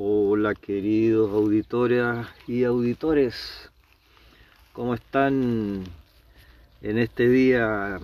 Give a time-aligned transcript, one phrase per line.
[0.00, 3.68] Hola queridos auditoras y auditores,
[4.72, 5.82] ¿cómo están
[6.82, 7.98] en este día?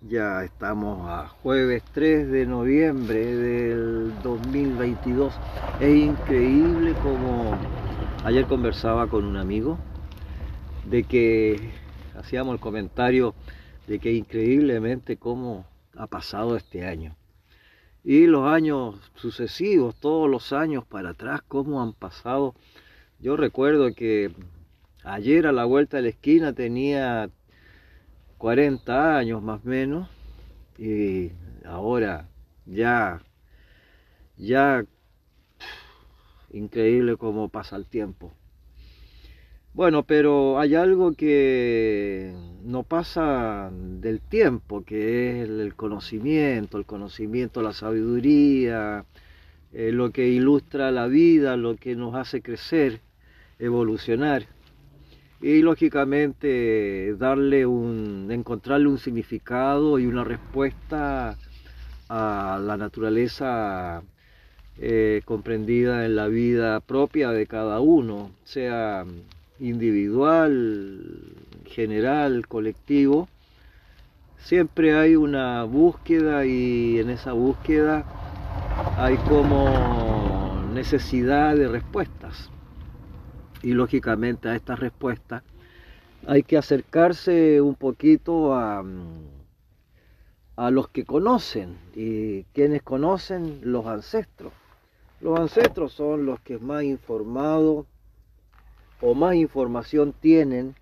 [0.00, 5.32] Ya estamos a jueves 3 de noviembre del 2022.
[5.78, 7.56] Es increíble como
[8.24, 9.78] ayer conversaba con un amigo
[10.90, 11.70] de que
[12.16, 13.36] hacíamos el comentario
[13.86, 17.14] de que increíblemente cómo ha pasado este año.
[18.04, 22.54] Y los años sucesivos, todos los años para atrás, cómo han pasado.
[23.20, 24.32] Yo recuerdo que
[25.04, 27.30] ayer a la vuelta de la esquina tenía
[28.38, 30.08] 40 años más o menos
[30.78, 31.30] y
[31.64, 32.28] ahora
[32.66, 33.22] ya,
[34.36, 34.84] ya,
[36.50, 38.32] increíble cómo pasa el tiempo.
[39.74, 47.62] Bueno, pero hay algo que no pasa del tiempo, que es el conocimiento, el conocimiento,
[47.62, 49.06] la sabiduría,
[49.72, 53.00] eh, lo que ilustra la vida, lo que nos hace crecer,
[53.58, 54.46] evolucionar.
[55.40, 61.38] Y lógicamente darle un, encontrarle un significado y una respuesta
[62.10, 64.02] a la naturaleza
[64.78, 69.06] eh, comprendida en la vida propia de cada uno, sea
[69.62, 73.28] individual, general, colectivo,
[74.38, 78.04] siempre hay una búsqueda y en esa búsqueda
[78.96, 82.50] hay como necesidad de respuestas.
[83.62, 85.44] Y lógicamente a estas respuestas
[86.26, 88.84] hay que acercarse un poquito a,
[90.56, 91.78] a los que conocen.
[91.94, 94.52] Y quienes conocen los ancestros.
[95.20, 97.86] Los ancestros son los que más informados
[99.02, 100.76] o más información tienen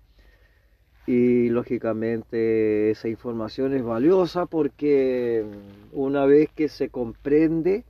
[1.07, 5.43] y lógicamente esa información es valiosa porque
[5.91, 7.83] una vez que se comprende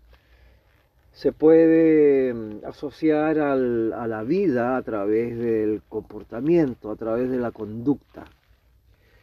[1.12, 7.52] se puede mm, asociar a la vida a través del comportamiento, a través de la
[7.52, 8.24] conducta.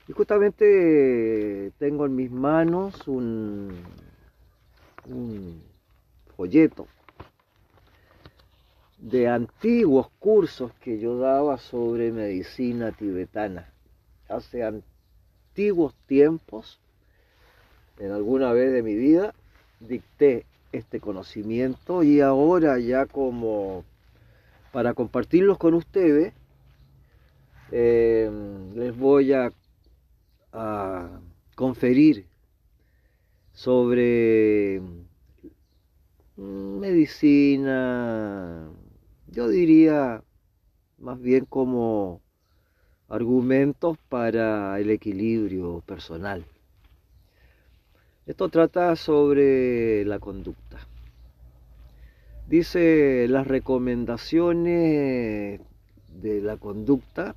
[0.07, 3.71] Y justamente tengo en mis manos un,
[5.07, 5.63] un
[6.37, 6.87] folleto
[8.99, 13.73] de antiguos cursos que yo daba sobre medicina tibetana.
[14.29, 16.81] Hace antiguos tiempos,
[17.99, 19.35] en alguna vez de mi vida,
[19.81, 23.85] dicté este conocimiento y ahora ya como
[24.73, 26.35] para compartirlos con ustedes,
[27.71, 28.31] eh,
[28.75, 29.53] les voy a,
[30.53, 31.21] a
[31.55, 32.27] conferir
[33.53, 34.81] sobre
[36.89, 37.89] medicina,
[39.31, 40.23] yo diría
[40.99, 42.23] más bien como
[43.09, 46.45] argumentos para el equilibrio personal.
[48.27, 50.79] Esto trata sobre la conducta.
[52.47, 55.61] Dice las recomendaciones
[56.09, 57.37] de la conducta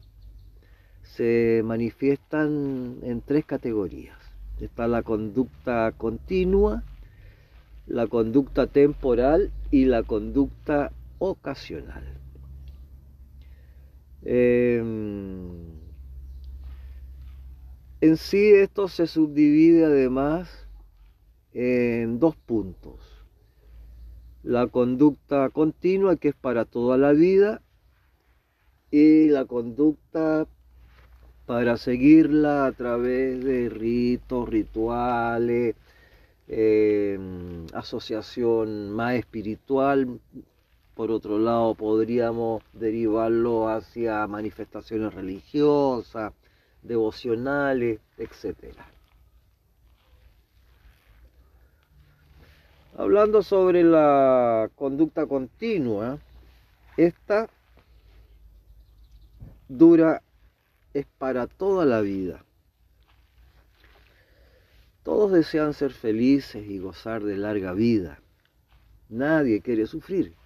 [1.03, 4.17] se manifiestan en tres categorías.
[4.59, 6.83] Está la conducta continua,
[7.87, 12.03] la conducta temporal y la conducta ocasional.
[14.23, 15.51] Em,
[18.01, 20.67] en sí esto se subdivide además
[21.53, 23.23] en dos puntos.
[24.41, 27.61] La conducta continua que es para toda la vida
[28.89, 30.47] y la conducta
[31.45, 35.75] para seguirla a través de ritos, rituales,
[36.47, 40.19] em, asociación más espiritual,
[41.01, 46.31] por otro lado, podríamos derivarlo hacia manifestaciones religiosas,
[46.83, 48.75] devocionales, etc.
[52.95, 56.19] Hablando sobre la conducta continua,
[56.97, 57.49] esta
[59.67, 60.21] dura,
[60.93, 62.45] es para toda la vida.
[65.01, 68.19] Todos desean ser felices y gozar de larga vida.
[69.09, 70.39] Nadie quiere sufrir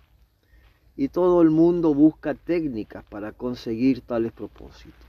[0.97, 5.05] y todo el mundo busca técnicas para conseguir tales propósitos.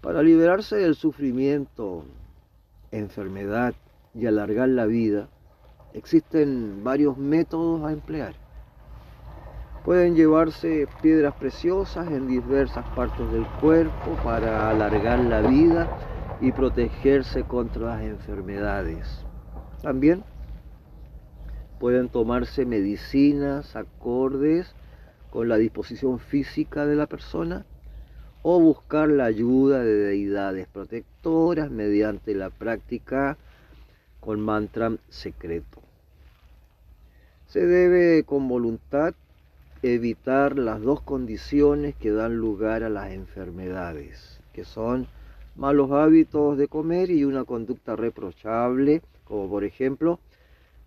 [0.00, 2.04] Para liberarse del sufrimiento,
[2.90, 3.74] enfermedad
[4.14, 5.28] y alargar la vida,
[5.94, 8.34] existen varios métodos a emplear.
[9.84, 15.88] Pueden llevarse piedras preciosas en diversas partes del cuerpo para alargar la vida
[16.40, 19.24] y protegerse contra las enfermedades.
[19.82, 20.24] También
[21.84, 24.74] Pueden tomarse medicinas acordes
[25.28, 27.66] con la disposición física de la persona
[28.40, 33.36] o buscar la ayuda de deidades protectoras mediante la práctica
[34.20, 35.82] con mantra secreto.
[37.48, 39.12] Se debe con voluntad
[39.82, 45.06] evitar las dos condiciones que dan lugar a las enfermedades, que son
[45.54, 50.18] malos hábitos de comer y una conducta reprochable, como por ejemplo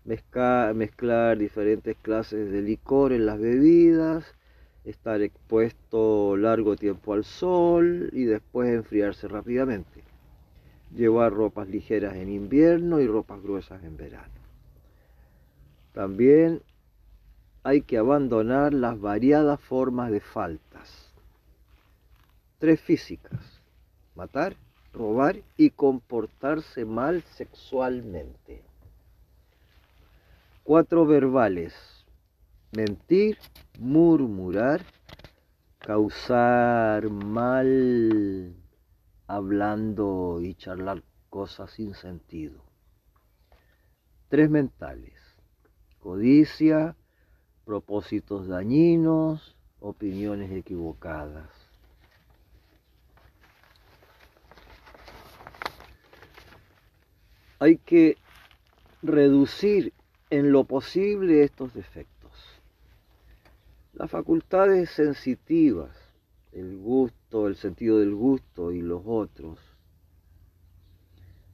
[0.07, 4.25] mezclar, diferentes clases de licor en las bebidas,
[4.86, 10.04] estar expuesto largo tiempo al sol y después enfriarse rápidamente.
[10.95, 14.33] Llevar ropas ligeras en invierno y ropas gruesas en verano.
[15.94, 16.62] También
[17.63, 21.13] hay que abandonar las variadas formas de faltas.
[22.59, 23.62] Tres físicas.
[24.15, 24.56] Matar,
[24.94, 28.67] robar y comportarse mal sexualmente.
[30.68, 31.74] Cuatro verbales.
[32.75, 33.38] Mentir,
[33.80, 34.81] murmurar,
[35.78, 38.54] causar mal
[39.28, 42.66] hablando y charlar cosas sin sentido.
[44.28, 45.14] Tres mentales.
[46.00, 46.98] Codicia,
[47.64, 51.50] propósitos dañinos, opiniones equivocadas.
[57.58, 58.18] Hay que
[59.02, 59.94] reducir
[60.30, 62.32] en lo posible estos defectos.
[63.94, 65.96] Las facultades sensitivas,
[66.52, 69.58] el gusto, el sentido del gusto y los otros,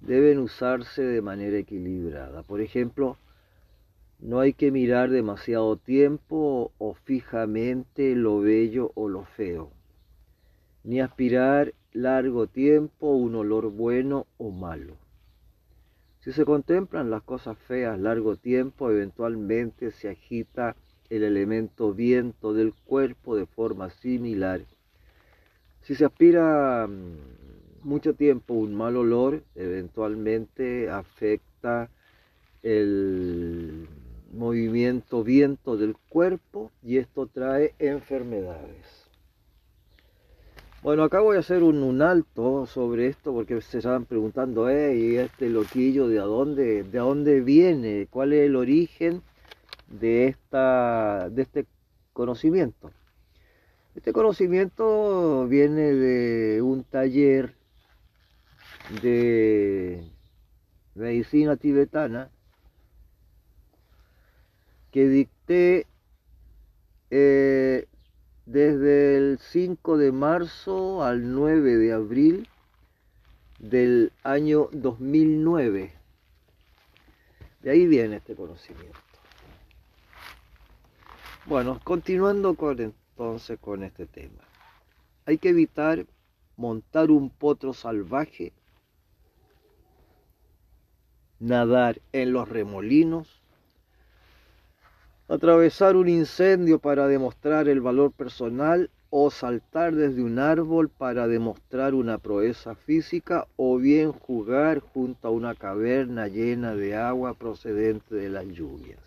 [0.02, 2.44] deben usarse de manera equilibrada.
[2.44, 3.18] Por ejemplo,
[4.20, 9.72] no hay que mirar demasiado tiempo o fijamente lo bello o lo feo,
[10.84, 15.03] ni aspirar largo tiempo un olor bueno o malo.
[16.24, 20.78] Si se contemplan las cosas feas largo tiempo, eventualmente se agita
[21.10, 24.62] el elemento viento del cuerpo de forma similar.
[25.82, 31.90] Si se aspira mm, mucho tiempo un mal olor, eventualmente afecta
[32.62, 33.90] el
[34.32, 39.03] movimiento viento del cuerpo y esto trae enfermedades.
[40.84, 45.16] Bueno, acá voy a hacer un, alto sobre esto porque se estaban preguntando, eh, ¿y
[45.16, 48.08] este loquillo de dónde, de dónde viene?
[48.10, 49.22] ¿Cuál es el origen
[49.88, 51.66] de, esta, de este
[52.12, 52.92] conocimiento?
[53.96, 57.56] Este conocimiento viene de un taller
[59.02, 60.04] de
[60.96, 62.30] medicina tibetana
[64.92, 65.88] que dicté
[67.10, 67.88] eh,
[68.46, 72.50] desde el 5 de marzo al 9 de abril
[73.60, 75.94] del año 2009.
[77.62, 79.00] De ahí viene este conocimiento.
[81.46, 84.44] Bueno, continuando con entonces con este tema.
[85.26, 86.06] Hay que evitar
[86.58, 88.54] montar un potro salvaje,
[91.40, 93.43] nadar en los remolinos,
[95.34, 101.96] atravesar un incendio para demostrar el valor personal o saltar desde un árbol para demostrar
[101.96, 108.30] una proeza física o bien jugar junto a una caverna llena de agua procedente de
[108.30, 109.00] las lluvias.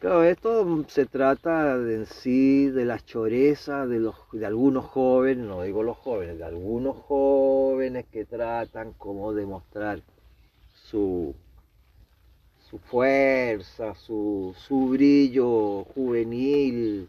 [0.00, 5.62] Claro, esto se trata en sí de las chorezas de, los, de algunos jóvenes, no
[5.62, 10.00] digo los jóvenes, de algunos jóvenes que tratan como demostrar
[10.72, 11.34] su
[12.70, 14.54] su fuerza, su,
[14.90, 17.08] brillo juvenil,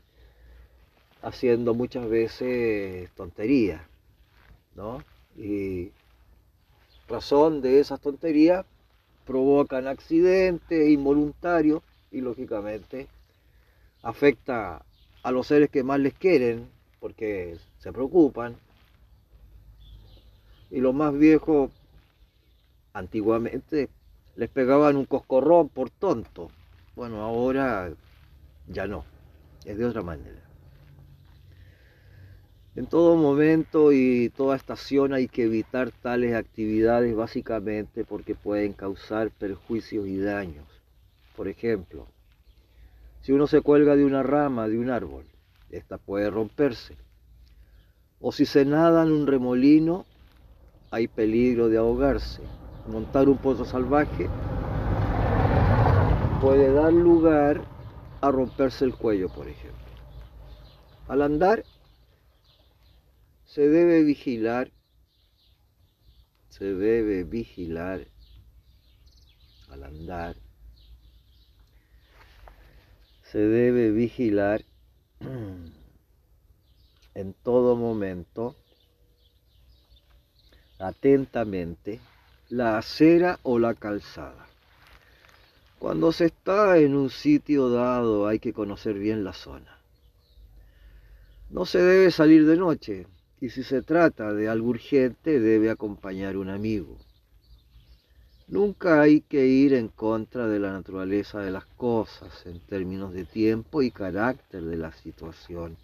[1.22, 3.82] haciendo muchas veces tonterías,
[4.76, 5.04] ¿no?
[5.38, 5.92] Y
[7.08, 8.66] razón de esas tonterías
[9.26, 11.82] provocan accidentes involuntarios
[12.12, 13.08] y lógicamente
[14.04, 14.86] afecta
[15.24, 16.70] a los seres que más les quieren
[17.00, 18.56] porque se preocupan.
[20.70, 21.72] Y los más viejos
[22.94, 23.90] antiguamente
[24.36, 26.52] les pegaban un coscorrón por tonto.
[26.96, 27.92] Bueno, ahora
[28.68, 29.06] ya no,
[29.64, 30.42] es de otra manera.
[32.76, 39.32] En todo momento y toda estación hay que evitar tales actividades básicamente porque pueden causar
[39.32, 40.66] perjuicios y daños.
[41.38, 42.08] Por ejemplo,
[43.22, 45.26] si uno se cuelga de una rama de un árbol,
[45.70, 46.98] esta puede romperse.
[48.20, 50.06] O si se nada en un remolino,
[50.92, 52.42] hay peligro de ahogarse
[52.88, 54.30] montar un pozo salvaje
[56.42, 57.64] puede dar lugar
[58.22, 59.86] a romperse el cuello, por ejemplo.
[61.08, 61.64] Al andar
[63.46, 64.72] se debe vigilar,
[66.50, 68.08] se debe vigilar
[69.70, 70.36] al andar,
[73.24, 74.64] se debe vigilar
[77.14, 78.56] en todo momento,
[80.80, 82.00] atentamente,
[82.50, 84.46] la acera o la calzada.
[85.80, 89.80] Cuando se está en un sitio dado hay que conocer bien la zona.
[91.50, 93.08] No se debe salir de noche
[93.42, 96.98] y si se trata de algo urgente debe acompañar un amigo.
[98.48, 103.26] Nunca hay que ir en contra de la naturaleza de las cosas en términos de
[103.26, 105.78] tiempo y carácter de la situación.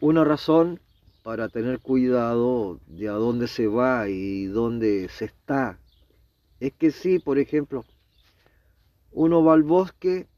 [0.00, 0.80] Una razón
[1.24, 5.78] para tener cuidado de a dónde se va y dónde se está
[6.60, 7.82] es que si, por ejemplo,
[9.10, 10.28] uno va al bosque,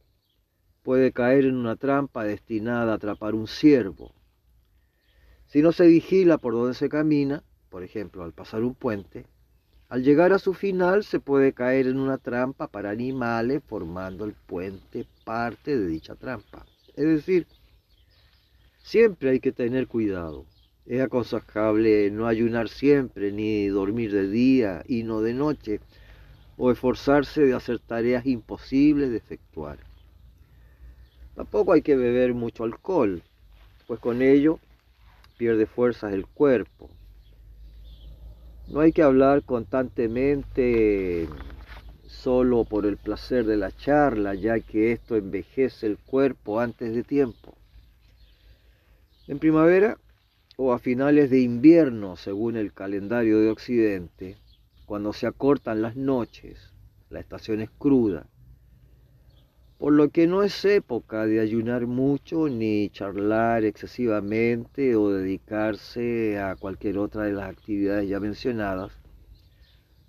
[0.85, 4.13] puede caer en una trampa destinada a atrapar un ciervo.
[5.47, 9.27] Si no se vigila por dónde se camina, por ejemplo, al pasar un puente,
[9.89, 14.35] al llegar a su final se puede caer en una trampa para animales formando el
[14.35, 16.65] puente parte de dicha trampa.
[16.95, 17.49] Es decir,
[18.79, 20.47] siempre hay que tener cuidado.
[20.87, 25.81] Es aconsejable no ayunar siempre, ni dormir de día y no de noche,
[26.57, 29.79] o esforzarse de hacer tareas imposibles de efectuar.
[31.35, 33.21] Tampoco hay que beber mucho alcohol,
[33.89, 34.61] pues con ello
[35.37, 36.89] pierde fuerzas el cuerpo.
[38.69, 41.29] No hay que hablar constantemente
[42.07, 47.03] solo por el placer de la charla, ya que esto envejece el cuerpo antes de
[47.03, 47.55] tiempo.
[49.29, 49.99] En primavera
[50.57, 54.39] o a finales de invierno, según el calendario de Occidente,
[54.87, 56.73] cuando se acortan las noches,
[57.11, 58.27] la estación es cruda,
[59.77, 66.57] por lo que no es época de ayunar mucho ni charlar excesivamente o dedicarse a
[66.57, 68.93] cualquier otra de las actividades ya mencionadas,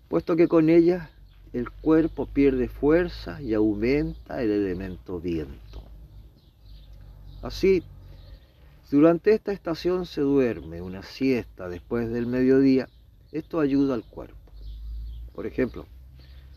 [0.07, 1.09] puesto que con ellas
[1.51, 5.83] el cuerpo pierde fuerza y aumenta el elemento viento.
[7.41, 7.83] Así,
[8.89, 12.87] durante esta estación se duerme una siesta después del mediodía,
[13.31, 14.37] esto ayuda al cuerpo.
[15.33, 15.85] Por ejemplo,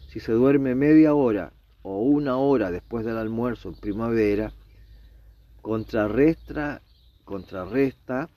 [0.08, 4.52] si se duerme media hora o una hora después del almuerzo en primavera,
[5.60, 6.82] contrarresta,
[7.24, 8.28] contrarresta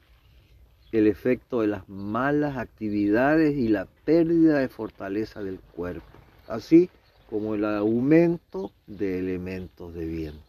[0.91, 6.05] el efecto de las malas actividades y la pérdida de fortaleza del cuerpo,
[6.47, 6.89] así
[7.29, 10.41] como el aumento de elementos de viento.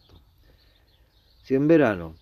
[1.43, 2.15] Si en verano,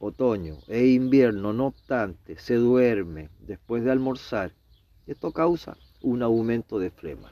[0.00, 4.52] otoño e invierno, no obstante, se duerme después de almorzar,
[5.06, 7.30] esto causa un aumento de flema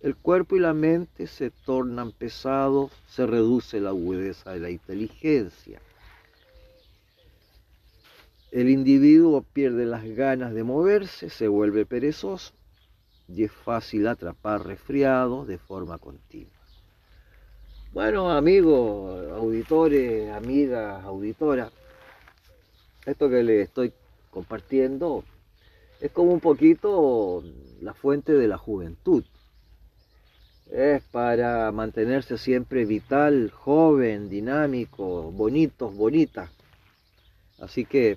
[0.00, 5.80] el cuerpo y la mente se tornan pesados, se reduce la agudeza de la inteligencia.
[8.52, 12.54] El individuo pierde las ganas de moverse, se vuelve perezoso
[13.26, 16.57] y es fácil atrapar resfriados de forma continua.
[17.98, 21.72] Bueno, amigos, auditores, amigas, auditoras,
[23.04, 23.92] esto que les estoy
[24.30, 25.24] compartiendo
[26.00, 27.42] es como un poquito
[27.80, 29.24] la fuente de la juventud
[30.70, 36.48] es para mantenerse siempre vital, joven, dinámico, bonitos, bonitas.
[37.58, 38.16] Así que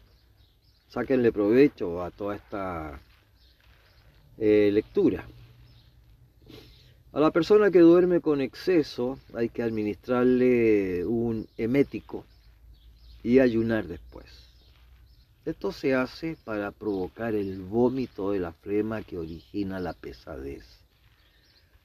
[0.89, 3.00] sáquenle provecho a toda esta
[4.38, 5.25] eh, lectura.
[7.13, 12.25] A la persona que duerme con exceso hay que administrarle un emético
[13.24, 14.27] y ayunar después.
[15.46, 20.82] Esto se hace para provocar el vómito de la flema que origina la pesadez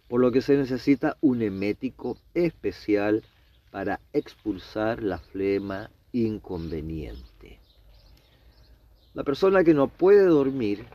[0.08, 3.22] por lo que se necesita un emético especial
[3.70, 7.58] para expulsar la flema inconveniente.
[9.14, 10.86] La persona que no puede dormir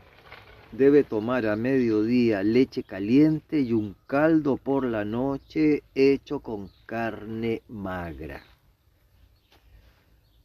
[0.72, 7.62] debe tomar a mediodía leche caliente y un caldo por la noche hecho con carne
[7.68, 8.42] magra.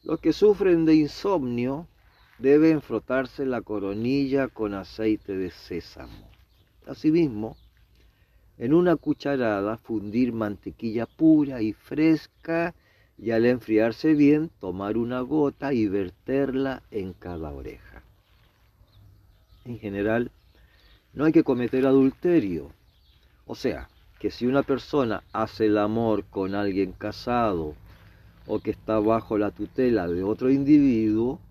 [0.03, 1.87] Los que sufren de insomnio
[2.39, 6.29] deben frotarse la coronilla con aceite de sésamo.
[6.85, 7.57] Asimismo,
[8.57, 12.75] en una cucharada fundir mantequilla pura y fresca
[13.17, 17.96] y al enfriarse bien tomar una gota y verterla en cada oreja.
[19.67, 20.31] En general,
[21.13, 22.71] no hay que cometer adulterio.
[23.45, 27.75] O sea, que si una persona hace el amor con alguien casado
[28.45, 31.41] o que está bajo la tutela de otro individuo,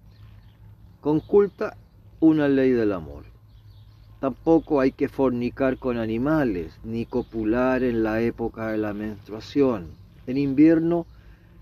[1.03, 1.77] conculta
[2.19, 3.25] una ley del amor.
[4.19, 9.89] Tampoco hay que fornicar con animales, ni copular en la época de la menstruación.
[10.27, 11.05] En invierno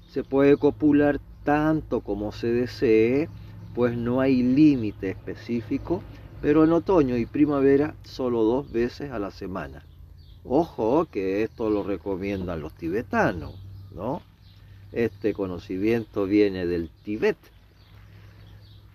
[0.07, 3.29] se puede copular tanto como se desee,
[3.75, 6.01] pues no hay límite específico,
[6.45, 9.83] pero en otoño y primavera solo dos veces a la semana.
[10.45, 13.55] Ojo que esto lo recomiendan los tibetanos,
[13.95, 14.21] ¿no?
[14.93, 17.39] Este conocimiento viene del Tibet,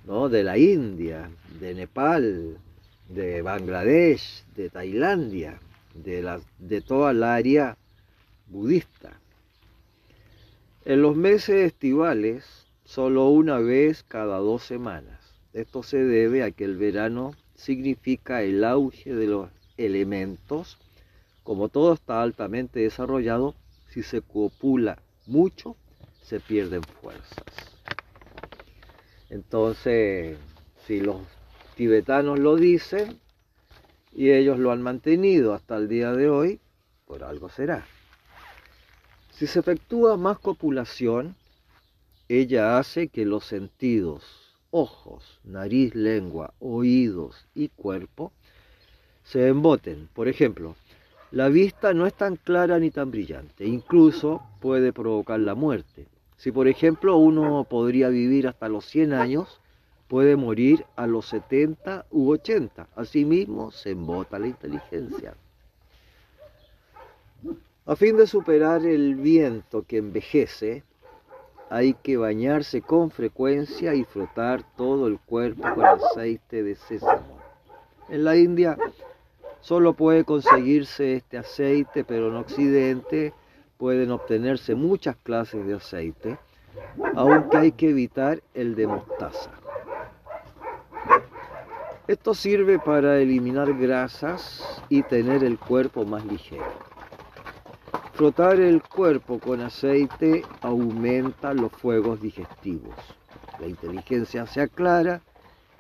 [0.06, 0.30] ¿no?
[0.30, 2.60] De la India, de Nepal,
[3.08, 5.60] de Bangladesh, de Tailandia.
[5.96, 7.76] de, la, de toda el área
[8.46, 9.20] budista.
[10.86, 15.19] En los meses estivales, solo una vez cada dos semanas.
[15.54, 20.78] Esto se debe a que el verano significa el auge de los elementos.
[21.44, 23.56] Como todo está altamente desarrollado,
[23.90, 25.76] si se copula mucho,
[26.22, 27.44] se pierden fuerzas.
[29.30, 30.38] Entonces,
[30.86, 31.22] si los
[31.76, 33.20] tibetanos lo dicen
[34.14, 36.60] y ellos lo han mantenido hasta el día de hoy,
[37.06, 37.88] por algo será.
[39.32, 41.36] Si se efectúa más copulación,
[42.28, 48.32] ella hace que los sentidos, ojos, nariz, lengua, oídos y cuerpo
[49.24, 50.10] se emboten.
[50.14, 50.76] Por ejemplo,
[51.32, 56.08] la vista no es tan clara ni tan brillante, incluso puede provocar la muerte.
[56.38, 59.60] Si por ejemplo uno podría vivir hasta los 100 años,
[60.08, 62.88] puede morir a los 70 u 80.
[62.96, 65.36] Asimismo, se embota la inteligencia.
[67.86, 70.84] A fin de superar el viento que envejece,
[71.70, 77.40] hay que bañarse con frecuencia y frotar todo el cuerpo con aceite de sésamo.
[78.10, 78.78] En la India
[79.62, 83.34] solo puede conseguirse este aceite, pero en Occidente
[83.78, 86.38] pueden obtenerse muchas clases de aceite,
[87.16, 89.52] aunque hay que evitar el de mostaza.
[92.08, 96.89] Esto sirve para eliminar grasas y tener el cuerpo más ligero.
[98.20, 102.94] Frotar el cuerpo con aceite aumenta los fuegos digestivos.
[103.62, 105.22] La inteligencia se aclara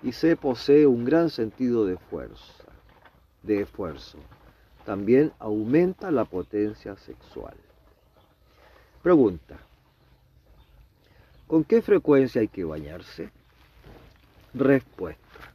[0.01, 2.63] y se posee un gran sentido de fuerza,
[3.43, 4.19] de esfuerzo.
[4.85, 7.55] También aumenta la potencia sexual.
[9.03, 9.57] Pregunta.
[11.45, 13.31] ¿Con qué frecuencia hay que bañarse?
[14.53, 15.53] Respuesta.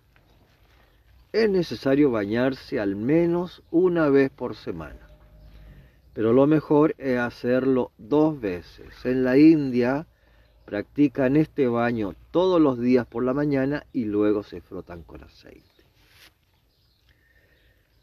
[1.33, 5.09] Es necesario bañarse al menos una vez por semana,
[6.15, 8.87] pero lo mejor es hacerlo dos veces.
[9.05, 10.07] En la India
[10.65, 15.63] practican este baño todos los días por la mañana y luego se frotan con aceite.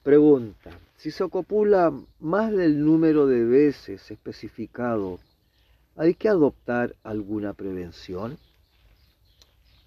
[0.03, 5.19] Pregunta, si se copula más del número de veces especificado
[5.97, 8.37] ¿Hay que adoptar alguna prevención?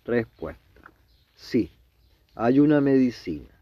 [0.04, 0.82] Respuesta.
[1.34, 1.70] Sí,
[2.34, 3.53] hay una medicina.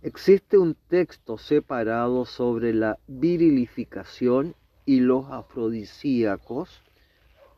[0.00, 4.54] Existe un texto separado sobre la virilificación
[4.86, 6.82] y los afrodisíacos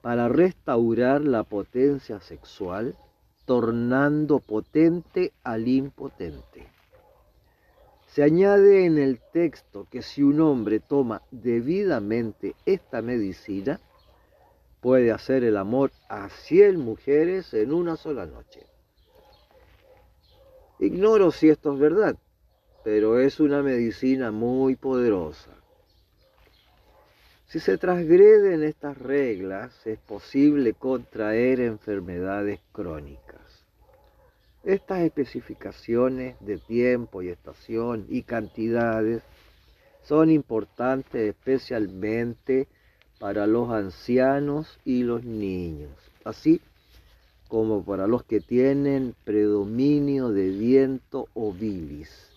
[0.01, 2.97] para restaurar la potencia sexual,
[3.45, 6.67] tornando potente al impotente.
[8.07, 13.81] Se añade en el texto que si un hombre toma debidamente esta medicina,
[14.81, 18.65] puede hacer el amor a 100 mujeres en una sola noche.
[20.79, 22.17] Ignoro si esto es verdad,
[22.83, 25.51] pero es una medicina muy poderosa.
[27.47, 33.41] Si se transgreden estas reglas, es posible contraer enfermedades crónicas.
[34.63, 39.23] Estas especificaciones de tiempo y estación y cantidades
[40.05, 42.69] son importantes especialmente
[43.19, 45.91] para los ancianos y los niños,
[46.25, 46.61] así
[47.49, 52.30] como para los que tienen predominio de viento o bilis.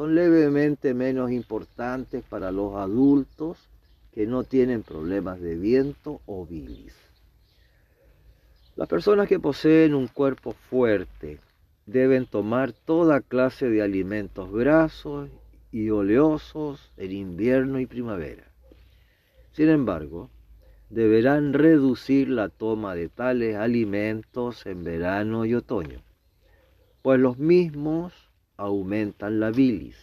[0.00, 3.68] Son levemente menos importantes para los adultos
[4.14, 6.96] que no tienen problemas de viento o bilis.
[8.76, 11.38] Las personas que poseen un cuerpo fuerte,
[11.84, 15.28] deben tomar toda clase de alimentos grasos
[15.70, 18.44] y oleosos en invierno y primavera.
[19.52, 20.30] Sin embargo,
[20.88, 26.00] deberán reducir la toma de tales alimentos en verano y otoño,
[27.02, 28.29] pues los mismos
[28.60, 29.96] aumentan la bilis.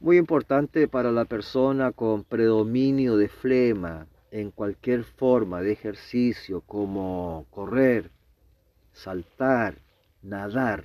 [0.00, 7.46] Muy importante para la persona con predominio de flema en cualquier forma de ejercicio como
[7.50, 8.10] correr,
[8.92, 9.78] saltar,
[10.22, 10.84] nadar.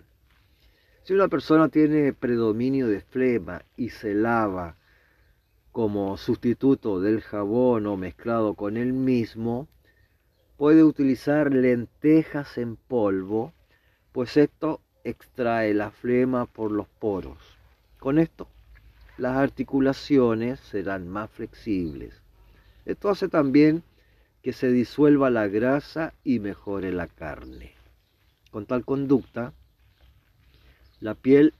[1.04, 4.78] Si una persona tiene predominio de flema y se lava
[5.74, 9.68] como sustituto del jabón o mezclado con el mismo,
[10.56, 13.52] puede utilizar lentejas en polvo,
[14.14, 17.38] pues esto extrae la flema por los poros.
[18.00, 18.48] Con esto,
[19.18, 22.14] las articulaciones serán más flexibles.
[22.86, 23.84] Esto hace también
[24.42, 27.74] que se disuelva la grasa y mejore la carne.
[28.52, 29.54] Con tal conducta,
[31.00, 31.54] la piel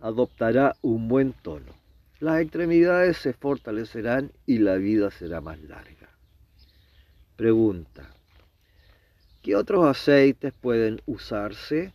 [0.00, 1.74] adoptará un buen tono.
[2.20, 6.08] Las extremidades se fortalecerán y la vida será más larga.
[7.36, 8.10] Pregunta.
[9.42, 11.94] ¿Qué otros aceites pueden usarse?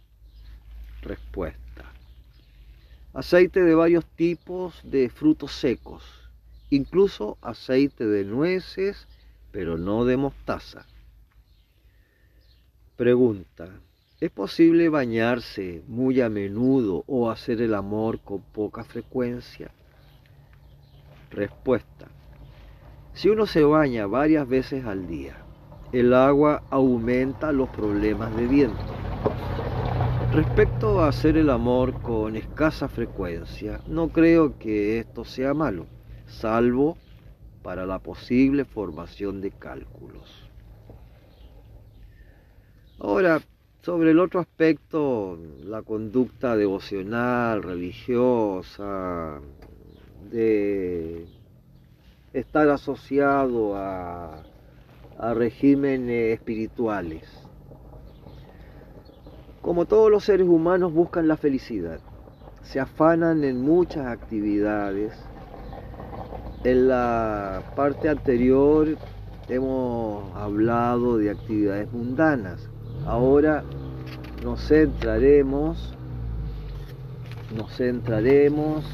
[1.05, 1.85] Respuesta.
[3.13, 6.03] aceite de varios tipos de frutos secos,
[6.71, 9.07] incluso aceite de nueces,
[9.51, 10.87] pero no de mostaza.
[12.97, 13.69] Pregunta,
[14.19, 19.69] ¿es posible bañarse muy a menudo o hacer el amor con poca frecuencia?
[21.29, 22.07] Respuesta,
[23.13, 25.37] si uno se baña varias veces al día,
[25.91, 29.04] el agua aumenta los problemas de viento.
[30.35, 35.85] Respecto a hacer el amor con escasa frecuencia, no creo que esto sea malo,
[36.27, 36.97] salvo
[37.63, 40.29] para la posible formación de cálculos.
[42.99, 43.39] Ahora,
[43.81, 49.39] sobre el otro aspecto, la conducta devocional, religiosa,
[50.29, 51.27] de
[52.33, 54.43] estar asociado a,
[55.17, 57.44] a regímenes espirituales.
[59.65, 61.99] Como todos los seres humanos buscan la felicidad,
[62.61, 65.11] se afanan en muchas actividades.
[66.63, 68.95] En la parte anterior
[69.49, 72.69] hemos hablado de actividades mundanas.
[73.07, 73.63] Ahora
[74.43, 75.97] nos centraremos,
[77.57, 78.85] nos centraremos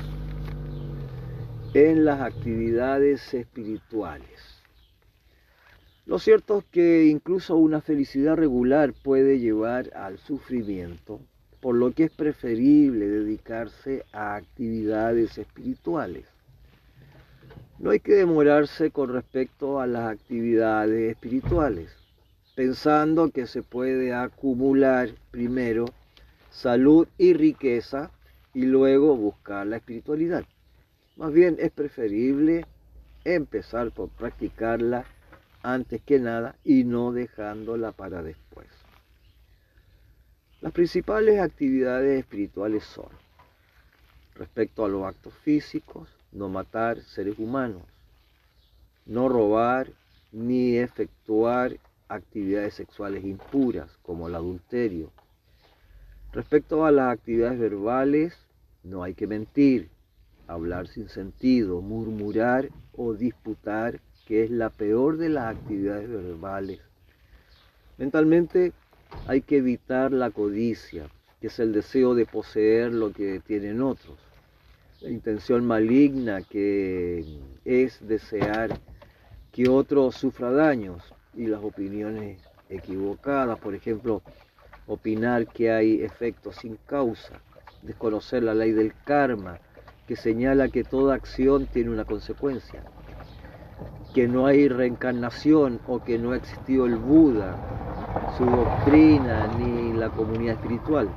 [1.74, 4.31] en las actividades espirituales.
[6.06, 11.20] Lo cierto es que incluso una felicidad regular puede llevar al sufrimiento,
[11.60, 16.26] por lo que es preferible dedicarse a actividades espirituales.
[17.78, 21.92] No hay que demorarse con respecto a las actividades espirituales,
[22.56, 25.86] pensando que se puede acumular primero
[26.50, 28.12] salud y riqueza
[28.54, 30.46] y luego buscar la espiritualidad.
[31.16, 32.66] Más bien es preferible
[33.24, 35.06] empezar por practicarla
[35.64, 38.68] antes que nada y no dejándola para después.
[40.62, 43.10] Las principales actividades espirituales son,
[44.36, 47.84] respecto a los actos físicos, no matar seres humanos,
[49.06, 49.92] no robar
[50.32, 55.12] ni efectuar actividades sexuales impuras como el adulterio.
[56.32, 58.38] Respecto a las actividades verbales,
[58.84, 59.90] no hay que mentir,
[60.48, 64.00] hablar sin sentido, murmurar o disputar,
[64.32, 66.80] que es la peor de las actividades verbales.
[67.98, 68.72] Mentalmente
[69.28, 71.10] hay que evitar la codicia,
[71.42, 74.18] que es el deseo de poseer lo que tienen otros.
[75.02, 77.26] La intención maligna que
[77.66, 78.80] es desear
[79.52, 81.04] que otro sufra daños
[81.36, 82.40] y las opiniones
[82.70, 84.22] equivocadas, por ejemplo,
[84.88, 87.34] opinar que hay efectos sin causa,
[87.82, 89.60] desconocer la ley del karma,
[90.08, 92.82] que señala que toda acción tiene una consecuencia,
[94.14, 97.56] que no hay reencarnación o que no ha existido el Buda,
[98.38, 101.10] su doctrina ni la comunidad espiritual.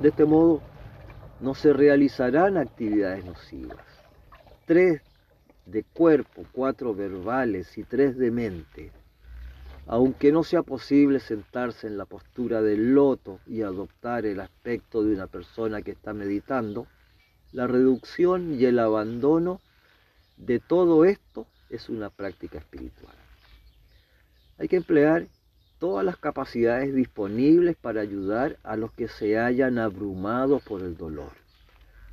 [0.00, 0.62] De este modo,
[1.40, 3.84] no se realizarán actividades nocivas.
[4.64, 5.02] Tres
[5.66, 8.90] de cuerpo, cuatro verbales y tres de mente.
[9.86, 15.14] Aunque no sea posible sentarse en la postura del loto y adoptar el aspecto de
[15.14, 16.86] una persona que está meditando,
[17.52, 19.60] la reducción y el abandono
[20.36, 23.14] de todo esto es una práctica espiritual.
[24.58, 25.26] Hay que emplear
[25.78, 31.32] todas las capacidades disponibles para ayudar a los que se hayan abrumado por el dolor,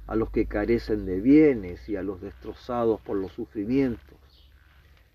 [0.08, 4.18] a los que carecen de bienes y a los destrozados por los sufrimientos.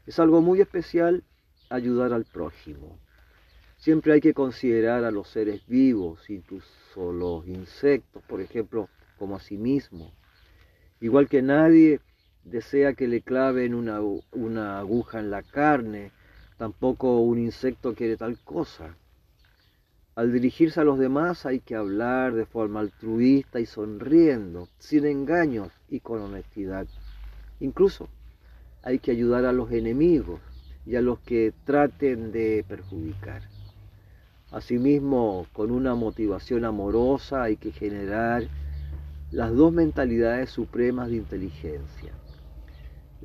[0.07, 1.25] Es algo muy especial
[1.71, 2.99] ayudar al prójimo.
[3.79, 9.41] Siempre hay que considerar a los seres vivos, incluso los insectos, por ejemplo, como a
[9.41, 10.13] sí mismo.
[11.01, 12.01] Igual que nadie
[12.45, 14.01] desea que le claven una,
[14.33, 16.13] una aguja en la carne,
[16.59, 18.97] tampoco un insecto quiere tal cosa.
[20.15, 25.73] Al dirigirse a los demás hay que hablar de forma altruista y sonriendo, sin engaños
[25.89, 26.87] y con honestidad.
[27.59, 28.09] Incluso
[28.83, 30.41] hay que ayudar a los enemigos
[30.87, 33.43] y a los que traten de perjudicar.
[34.53, 38.45] Asimismo, con una motivación amorosa hay que generar
[39.33, 42.13] las dos mentalidades supremas de inteligencia.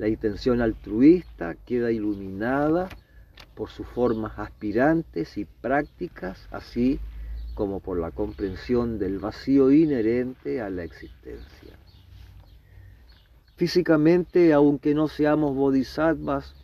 [0.00, 2.88] La intención altruista queda iluminada
[3.54, 6.98] por sus formas aspirantes y prácticas, así
[7.52, 11.76] como por la comprensión del vacío inherente a la existencia.
[13.56, 16.54] Físicamente, aunque no seamos bodhisattvas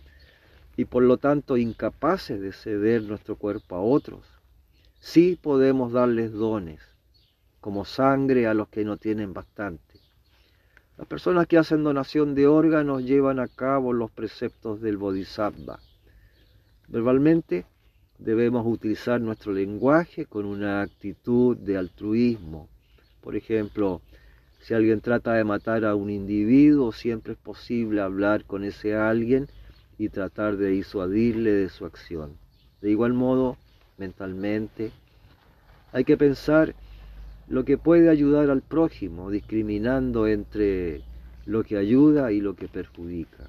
[0.74, 4.24] y por lo tanto incapaces de ceder nuestro cuerpo a otros,
[4.98, 6.80] sí podemos darles dones
[7.60, 9.85] como sangre a los que no tienen bastante.
[10.98, 15.78] Las personas que hacen donación de órganos llevan a cabo los preceptos del Bodhisattva.
[16.88, 17.66] Verbalmente
[18.18, 22.68] debemos utilizar nuestro lenguaje con una actitud de altruismo.
[23.20, 24.00] Por ejemplo,
[24.66, 29.48] Si alguien trata de matar a un individuo, siempre es posible hablar con ese alguien
[29.96, 32.36] y tratar de disuadirle de su acción.
[32.80, 33.56] De igual modo,
[33.96, 34.90] mentalmente,
[35.92, 36.74] hay que pensar
[37.48, 41.02] lo que puede ayudar al prójimo, discriminando entre
[41.44, 43.44] lo que ayuda y lo que perjudica.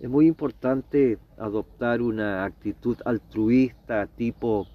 [0.00, 4.66] Es muy importante adoptar una actitud altruista tipo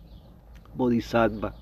[0.76, 1.54] bodhisattva,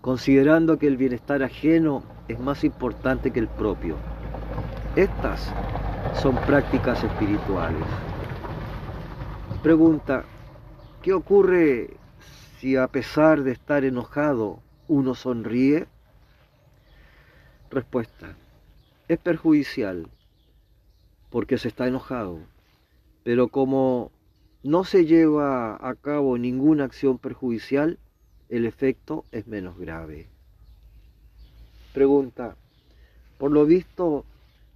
[0.00, 3.96] considerando que el bienestar ajeno es más importante que el propio.
[4.96, 5.52] Estas
[6.20, 7.84] son prácticas espirituales.
[9.62, 10.24] Pregunta,
[11.02, 11.90] ¿qué ocurre
[12.58, 15.86] si a pesar de estar enojado uno sonríe?
[17.70, 18.36] Respuesta,
[19.08, 20.08] es perjudicial
[21.30, 22.40] porque se está enojado
[23.26, 24.12] pero como
[24.62, 27.98] no se lleva a cabo ninguna acción perjudicial,
[28.48, 30.28] el efecto es menos grave.
[31.92, 32.54] Pregunta,
[33.36, 34.24] por lo visto,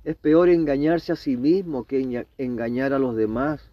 [0.03, 3.70] ¿es peor engañarse a sí mismo que engañar a los demás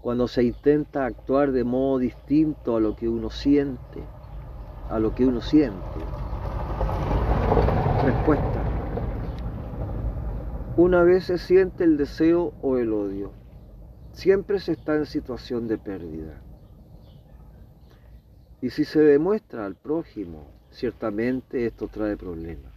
[0.00, 4.04] cuando se intenta actuar de modo distinto a lo que uno siente,
[4.90, 6.00] a lo que uno siente?
[8.04, 8.62] Respuesta.
[10.76, 13.32] Una vez se siente el deseo o el odio
[14.16, 16.40] siempre se está en situación de pérdida.
[18.62, 22.72] Y si se demuestra al prójimo, ciertamente esto trae problemas.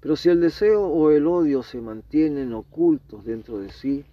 [0.00, 4.06] Pero si el deseo o el odio se mantienen ocultos dentro de sí,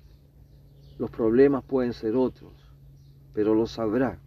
[0.99, 2.51] los problemas pueden ser otros,
[3.34, 4.19] pero lo sabrá.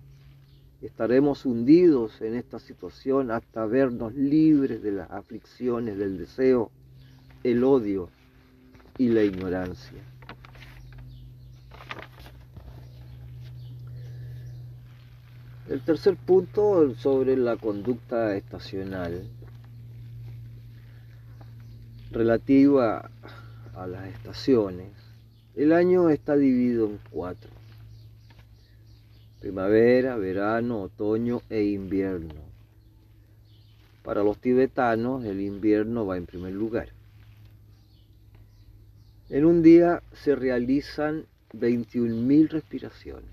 [0.80, 6.70] Estaremos hundidos en esta situación hasta vernos libres de las aflicciones del deseo,
[7.42, 8.10] el odio
[8.96, 9.98] y la ignorancia.
[15.68, 19.28] El tercer punto sobre la conducta estacional
[22.12, 23.10] relativa
[23.74, 24.92] a las estaciones.
[25.56, 27.57] El año está dividido en cuatro.
[29.40, 32.34] Primavera, verano, otoño e invierno.
[34.02, 36.88] Para los tibetanos el invierno va en primer lugar.
[39.28, 43.30] En un día se realizan 21.000 respiraciones.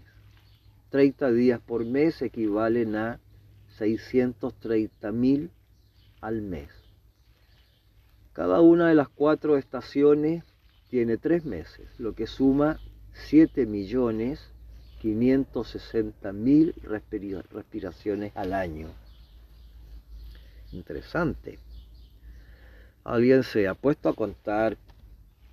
[0.91, 3.19] 30 días por mes equivalen a
[3.77, 5.49] 630 mil
[6.21, 6.69] al mes.
[8.33, 10.43] Cada una de las cuatro estaciones
[10.89, 12.79] tiene tres meses, lo que suma
[13.13, 14.51] 7 millones
[15.05, 18.87] 560 mil respiraciones al año.
[20.71, 21.59] Interesante.
[23.03, 24.77] ¿Alguien se ha puesto a contar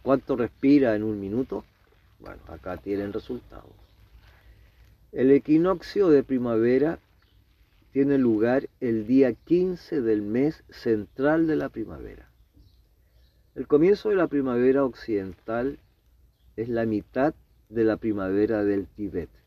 [0.00, 1.66] cuánto respira en un minuto?
[2.18, 3.74] Bueno, acá tienen resultados.
[5.12, 6.98] El equinoccio de primavera
[7.92, 12.26] tiene lugar el día 15 del mes central de la primavera.
[13.54, 15.78] El comienzo de la primavera occidental
[16.56, 17.34] es la mitad
[17.68, 19.41] de la primavera del Tíbet.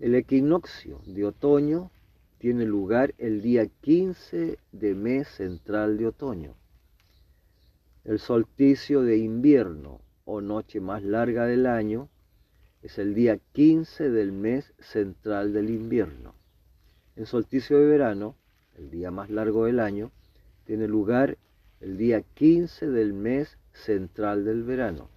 [0.00, 1.90] El equinoccio de otoño
[2.38, 6.54] tiene lugar el día 15 de mes central de otoño.
[8.04, 12.08] El solsticio de invierno o noche más larga del año
[12.80, 16.32] es el día 15 del mes central del invierno.
[17.16, 18.36] El solsticio de verano,
[18.76, 20.12] el día más largo del año,
[20.64, 21.36] tiene lugar
[21.80, 25.08] el día 15 del mes central del verano.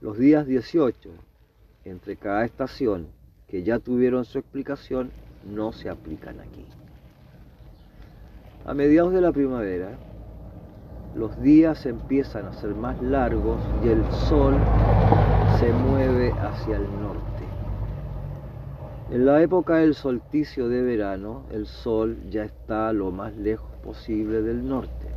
[0.00, 1.10] Los días 18
[1.84, 3.08] entre cada estación
[3.52, 5.10] que ya tuvieron su explicación
[5.44, 6.64] no se aplican aquí.
[8.64, 9.90] A mediados de la primavera,
[11.14, 14.54] los días empiezan a ser más largos y el sol
[15.60, 17.44] se mueve hacia el norte.
[19.10, 24.40] En la época del solsticio de verano, el sol ya está lo más lejos posible
[24.40, 25.08] del norte.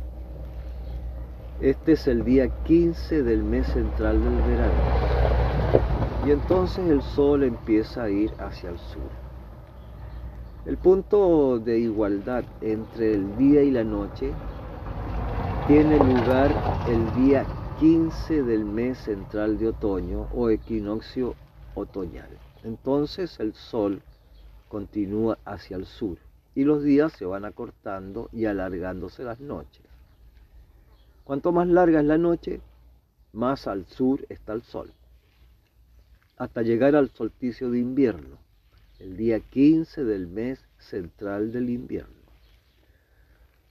[1.62, 6.05] Este es el día 15 del mes central del verano.
[6.26, 9.08] Y entonces el sol empieza a ir hacia el sur.
[10.64, 14.32] El punto de igualdad entre el día y la noche
[15.68, 16.50] tiene lugar
[16.88, 17.46] el día
[17.78, 21.36] 15 del mes central de otoño o equinoccio
[21.76, 22.30] otoñal.
[22.64, 24.02] Entonces el sol
[24.68, 26.18] continúa hacia el sur
[26.56, 29.84] y los días se van acortando y alargándose las noches.
[31.22, 32.60] Cuanto más larga es la noche,
[33.32, 34.90] más al sur está el sol,
[36.36, 38.38] hasta llegar al solsticio de invierno,
[38.98, 42.14] el día 15 del mes central del invierno.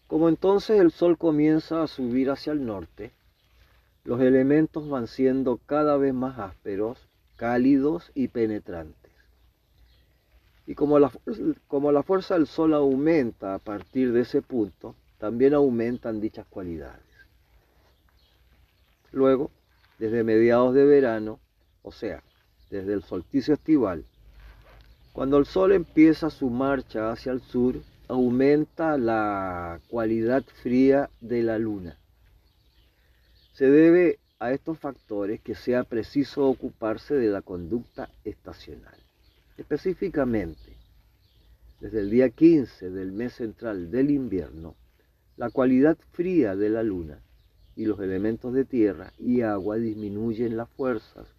[0.07, 3.11] Como entonces el sol comienza a subir hacia el norte,
[4.03, 9.11] los elementos van siendo cada vez más ásperos, cálidos y penetrantes.
[10.67, 11.11] Y como la,
[11.67, 17.03] como la fuerza del Sol aumenta a partir de ese punto, también aumentan dichas cualidades.
[19.11, 19.51] Luego,
[19.99, 21.39] desde mediados de verano,
[21.83, 22.23] o sea,
[22.75, 24.03] desde el solsticio estival,
[25.13, 31.57] cuando el sol empieza su marcha hacia el sur, aumenta la cualidad fría de la
[31.57, 31.97] luna.
[33.53, 38.97] Se debe a estos factores que sea preciso ocuparse de la conducta estacional.
[39.57, 40.75] Específicamente,
[41.79, 44.75] desde el día 15 del mes central del invierno,
[45.37, 47.19] la cualidad fría de la luna
[47.77, 51.34] y los elementos de tierra y agua disminuyen las fuerzas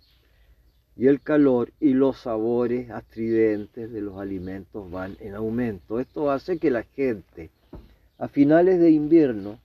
[0.96, 6.00] y el calor y los sabores astridentes de los alimentos van en aumento.
[6.00, 7.50] Esto hace que la gente
[8.18, 9.58] a finales de invierno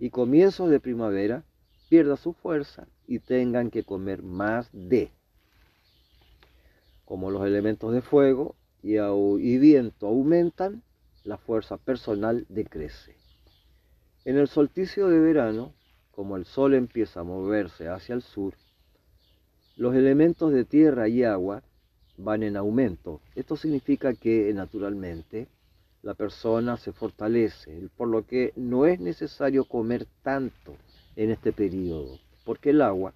[0.00, 1.44] y comienzos de primavera
[1.88, 5.10] pierda su fuerza y tengan que comer más de,
[7.04, 10.82] como los elementos de fuego y, y viento aumentan,
[11.22, 13.14] la fuerza personal decrece.
[14.24, 15.72] En el solsticio de verano,
[16.10, 18.54] como el sol empieza a moverse hacia el sur,
[19.76, 21.62] los elementos de tierra y agua
[22.16, 23.20] van en aumento.
[23.34, 25.48] Esto significa que naturalmente
[26.02, 30.76] la persona se fortalece, por lo que no es necesario comer tanto
[31.16, 33.14] en este periodo, porque el agua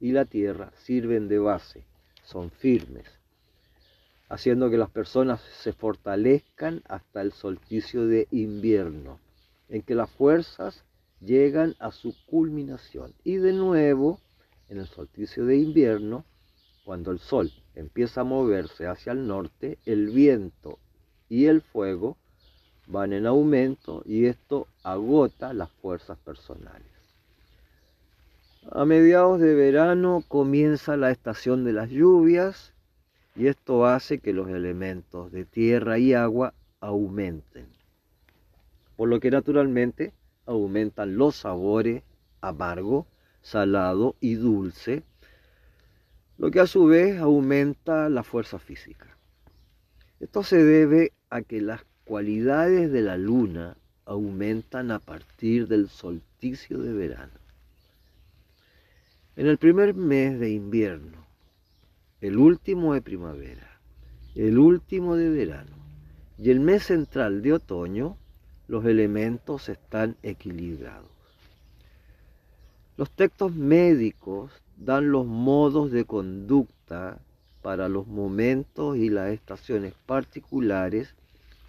[0.00, 1.84] y la tierra sirven de base,
[2.24, 3.04] son firmes,
[4.28, 9.18] haciendo que las personas se fortalezcan hasta el solsticio de invierno,
[9.68, 10.82] en que las fuerzas
[11.20, 13.12] llegan a su culminación.
[13.22, 14.18] Y de nuevo,
[14.70, 16.24] en el solsticio de invierno,
[16.84, 20.78] cuando el sol empieza a moverse hacia el norte, el viento
[21.28, 22.16] y el fuego
[22.86, 26.86] van en aumento y esto agota las fuerzas personales.
[28.70, 32.72] A mediados de verano comienza la estación de las lluvias
[33.34, 37.66] y esto hace que los elementos de tierra y agua aumenten,
[38.96, 40.12] por lo que naturalmente
[40.46, 42.02] aumentan los sabores
[42.40, 43.06] amargo,
[43.42, 45.02] salado y dulce,
[46.38, 49.16] lo que a su vez aumenta la fuerza física.
[50.20, 56.78] Esto se debe a que las cualidades de la luna aumentan a partir del solsticio
[56.78, 57.32] de verano.
[59.36, 61.24] En el primer mes de invierno,
[62.20, 63.80] el último de primavera,
[64.34, 65.76] el último de verano
[66.38, 68.16] y el mes central de otoño,
[68.68, 71.19] los elementos están equilibrados.
[73.00, 77.18] Los textos médicos dan los modos de conducta
[77.62, 81.14] para los momentos y las estaciones particulares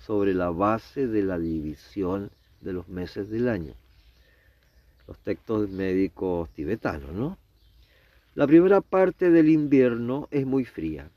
[0.05, 3.73] sobre la base de la división de los meses del año.
[5.07, 7.37] Los textos médicos tibetanos, ¿no?
[8.35, 11.09] La primera parte del invierno es muy fría,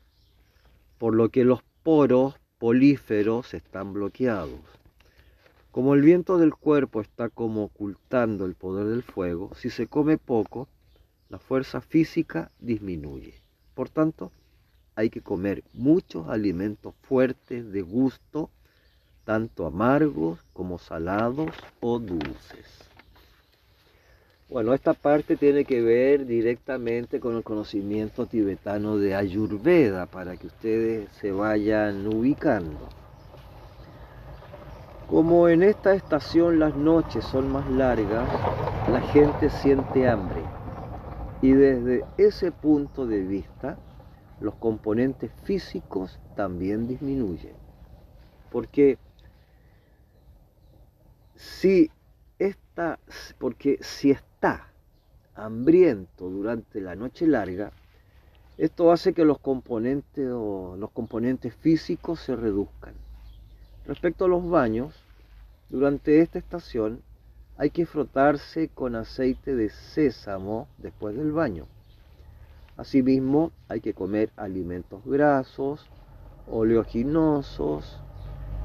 [0.97, 4.61] por lo que los poros políferos están bloqueados.
[5.75, 10.17] Como el viento del cuerpo está como ocultando el poder del fuego, si se come
[10.17, 10.69] poco,
[11.27, 13.33] la fuerza física disminuye.
[13.73, 14.31] Por tanto,
[14.95, 18.49] hay que comer muchos alimentos fuertes de gusto,
[19.25, 22.89] tanto amargos como salados o dulces.
[24.47, 30.47] Bueno, esta parte tiene que ver directamente con el conocimiento tibetano de Ayurveda para que
[30.47, 32.87] ustedes se vayan ubicando.
[35.07, 38.27] Como en esta estación las noches son más largas,
[38.87, 40.47] la gente siente hambre
[41.41, 43.77] y desde ese punto de vista
[44.39, 47.55] los componentes físicos también disminuyen.
[48.49, 48.97] Porque
[51.35, 51.91] si
[52.39, 52.99] esta,
[53.37, 54.73] porque si está
[55.35, 57.71] hambriento durante la noche larga,
[58.57, 63.04] esto hace que los componentes, o los componentes físicos se reduzcan.
[63.87, 64.95] Respecto a los baños,
[65.69, 67.01] durante esta estación
[67.55, 71.67] hay que frotarse con aceite de sésamo después del baño.
[72.77, 75.87] Asimismo, hay que comer alimentos grasos,
[76.49, 78.01] oleoginosos,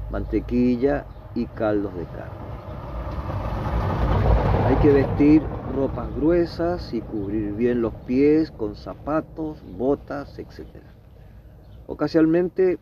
[0.09, 1.05] mantequilla
[1.35, 2.51] y caldos de carne.
[4.65, 5.43] Hay que vestir
[5.75, 10.65] ropas gruesas y cubrir bien los pies con zapatos, botas, etc.
[11.85, 12.79] Ocasionalmente,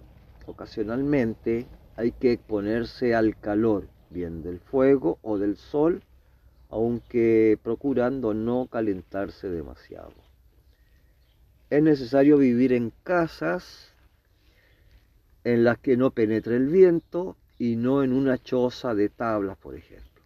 [0.48, 1.68] ocasionalmente
[2.00, 6.02] hay que exponerse al calor, bien del fuego o del sol,
[6.70, 10.14] aunque procurando no calentarse demasiado.
[11.70, 13.94] Es necesario vivir en casas
[15.44, 19.76] en las que no penetre el viento y no en una choza de tablas, por
[19.76, 20.24] ejemplo.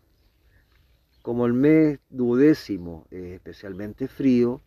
[1.23, 4.61] Como el mes duodécimo es especialmente frío,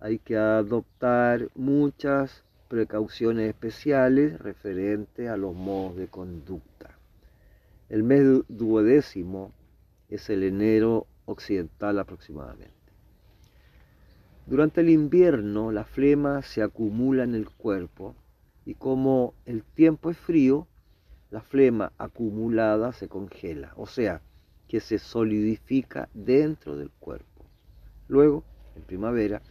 [0.00, 6.90] hay que adoptar muchas precauciones especiales referentes a los modos de conducta.
[7.88, 9.52] El mes duodécimo
[10.08, 12.72] es el enero occidental aproximadamente.
[14.46, 18.14] Durante el invierno la flema se acumula en el cuerpo
[18.64, 20.66] y como el tiempo es frío,
[21.30, 24.20] la flema acumulada se congela, o sea,
[24.68, 27.44] que se solidifica dentro del cuerpo.
[28.08, 28.44] Luego,
[28.76, 29.42] en primavera,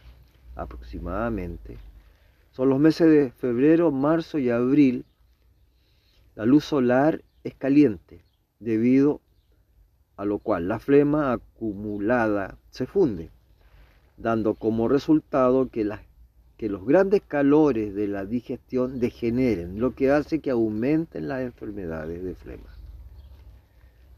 [0.54, 1.76] aproximadamente,
[2.58, 5.04] son los meses de febrero, marzo y abril,
[6.34, 8.24] la luz solar es caliente,
[8.58, 9.20] debido
[10.16, 13.30] a lo cual la flema acumulada se funde,
[14.16, 15.88] dando como resultado que,
[16.56, 22.24] que los grandes calores de la digestión degeneren, lo que hace que aumenten las enfermedades
[22.24, 22.74] de flema.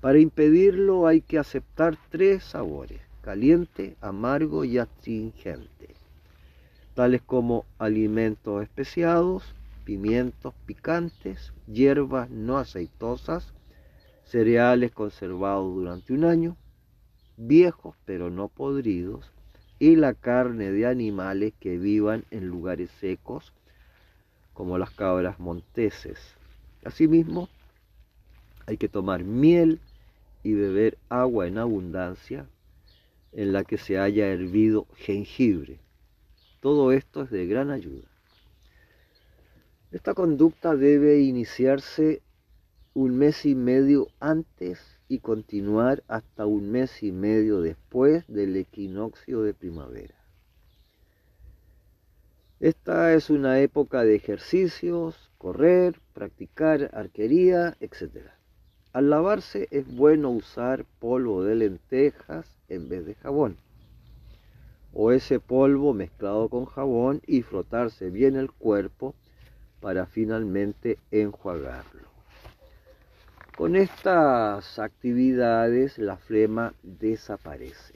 [0.01, 6.00] Para impedirlo hay que aceptar tres sabores, caliente, amargo y astringente,
[6.95, 13.53] tales como alimentos especiados, pimientos picantes, hierbas no aceitosas,
[14.25, 16.57] cereales conservados durante un año,
[17.37, 19.31] viejos pero no podridos,
[19.79, 23.53] y la carne de animales que vivan en lugares secos,
[24.53, 26.19] como las cabras monteses.
[26.85, 27.49] Asimismo,
[28.67, 29.81] hay que tomar miel
[30.43, 32.47] y beber agua en abundancia
[33.33, 35.81] en la que se haya hervido jengibre.
[36.61, 38.07] Todo esto es de gran ayuda.
[39.93, 42.23] Esta conducta debe iniciarse
[42.95, 49.43] un mes y medio antes y continuar hasta un mes y medio después del equinoccio
[49.43, 50.15] de primavera.
[52.61, 58.29] Esta es una época de ejercicios, correr, practicar arquería, etc.
[58.93, 63.57] Al lavarse es bueno usar polvo de lentejas en vez de jabón.
[64.93, 69.15] O ese polvo mezclado con jabón y frotarse bien el cuerpo
[69.81, 72.09] para finalmente enjuagarlo.
[73.57, 77.95] Con estas actividades la flema desaparece.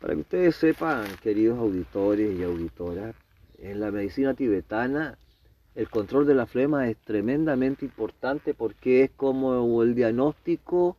[0.00, 3.16] Para que ustedes sepan, queridos auditores y auditoras,
[3.58, 5.18] en la medicina tibetana
[5.74, 10.96] el control de la flema es tremendamente importante porque es como el diagnóstico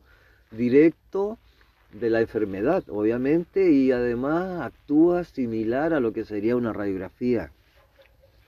[0.50, 1.38] directo
[1.92, 7.50] de la enfermedad, obviamente, y además actúa similar a lo que sería una radiografía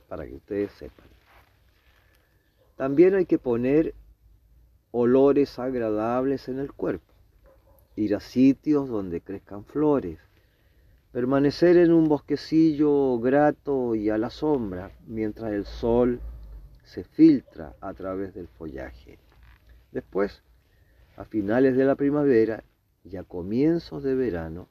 [0.08, 1.06] para que ustedes sepan.
[2.76, 3.94] También hay que poner
[4.90, 7.12] olores agradables en el cuerpo,
[7.96, 10.18] ir a sitios donde crezcan flores,
[11.12, 16.20] permanecer en un bosquecillo grato y a la sombra mientras el sol
[16.84, 19.18] se filtra a través del follaje.
[19.92, 20.42] Después,
[21.16, 22.64] a finales de la primavera
[23.04, 24.68] y a comienzos de verano,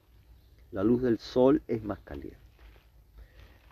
[0.71, 2.37] la luz del sol es más caliente.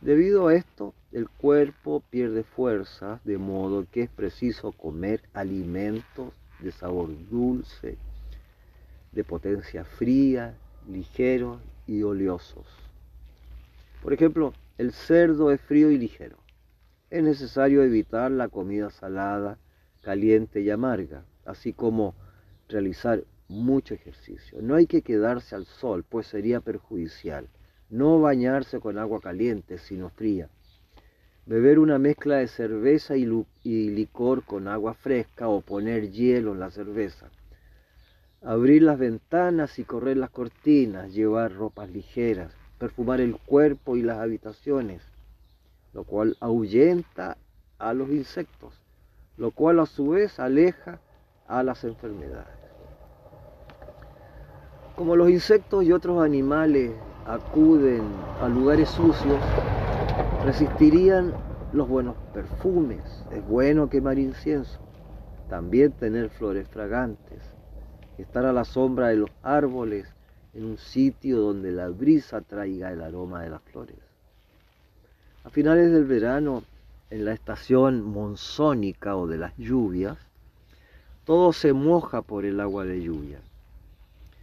[0.01, 6.71] Debido a esto, el cuerpo pierde fuerza, de modo que es preciso comer alimentos de
[6.71, 7.97] sabor dulce,
[9.11, 10.55] de potencia fría,
[10.87, 12.65] ligeros y oleosos.
[14.01, 16.37] Por ejemplo, el cerdo es frío y ligero.
[17.09, 19.57] Es necesario evitar la comida salada,
[20.01, 22.13] caliente y amarga, así como
[22.69, 24.61] realizar mucho ejercicio.
[24.61, 27.49] No hay que quedarse al sol, pues sería perjudicial.
[27.89, 30.47] No bañarse con agua caliente, sino fría.
[31.47, 33.25] Beber una mezcla de cerveza y,
[33.63, 37.31] licor con agua fresca o poner hielo en la cerveza.
[38.43, 44.19] Abrir las ventanas y correr las cortinas, llevar ropas ligeras, perfumar el cuerpo y las
[44.19, 45.01] habitaciones,
[45.91, 47.37] lo cual ahuyenta
[47.79, 48.79] a los insectos,
[49.35, 50.99] lo cual a su vez aleja
[51.47, 52.68] a las enfermedades.
[54.99, 56.91] Como los insectos y otros animales
[57.25, 58.03] acuden
[58.41, 59.39] a lugares sucios,
[60.43, 61.33] resistirían
[61.71, 63.01] los buenos perfumes.
[63.31, 64.77] Es bueno quemar incienso,
[65.49, 67.41] también tener flores fragantes,
[68.17, 70.05] estar a la sombra de los árboles
[70.53, 73.95] en un sitio donde la brisa traiga el aroma de las flores.
[75.45, 76.61] A finales del verano,
[77.09, 80.17] en la estación monzónica o de las lluvias,
[81.23, 83.39] todo se moja por el agua de lluvia.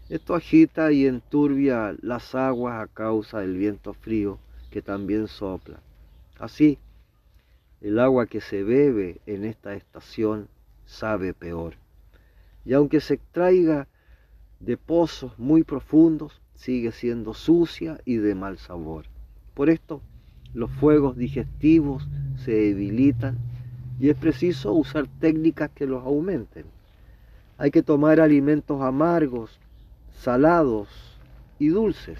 [0.08, 4.38] Esto agita y enturbia las aguas a causa del viento frío
[4.70, 5.80] que también sopla.
[6.38, 6.78] Así,
[7.80, 10.46] el agua que se bebe en esta estación
[10.84, 11.74] sabe peor.
[12.64, 13.88] Y aunque se extraiga
[14.60, 19.06] de pozos muy profundos, sigue siendo sucia y de mal sabor.
[19.54, 20.02] Por esto,
[20.54, 22.06] los fuegos digestivos
[22.44, 23.38] se debilitan
[23.98, 26.66] y es preciso usar técnicas que los aumenten.
[27.58, 29.58] Hay que tomar alimentos amargos
[30.16, 30.88] salados
[31.58, 32.18] y dulces,